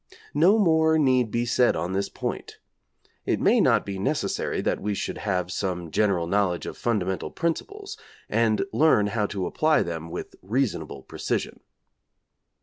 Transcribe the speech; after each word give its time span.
No 0.33 0.57
more 0.57 0.97
need 0.97 1.29
be 1.29 1.45
said 1.45 1.75
on 1.75 1.93
this 1.93 2.09
point. 2.09 2.57
It 3.27 3.39
may 3.39 3.61
not 3.61 3.85
be 3.85 3.99
necessary 3.99 4.59
that 4.59 4.81
we 4.81 4.95
should 4.95 5.19
have 5.19 5.51
some 5.51 5.91
general 5.91 6.25
knowledge 6.25 6.65
of 6.65 6.75
fundamental 6.75 7.29
principles, 7.29 7.99
and 8.27 8.65
learn 8.73 9.05
how 9.05 9.27
to 9.27 9.45
apply 9.45 9.83
them 9.83 10.09
with 10.09 10.33
reasonable 10.41 11.03
precision. 11.03 11.59